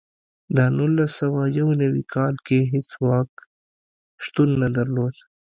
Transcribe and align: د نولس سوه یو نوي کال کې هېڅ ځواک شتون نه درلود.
د 0.55 0.57
نولس 0.77 1.11
سوه 1.21 1.41
یو 1.59 1.69
نوي 1.81 2.03
کال 2.13 2.35
کې 2.47 2.59
هېڅ 2.73 2.87
ځواک 2.95 3.29
شتون 4.23 4.49
نه 4.61 4.69
درلود. 4.77 5.15